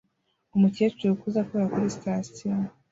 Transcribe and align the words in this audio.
Umukecuru 0.55 1.09
ukuze 1.13 1.37
akora 1.43 1.69
kuri 1.71 1.93
sitasiyo 1.95 2.51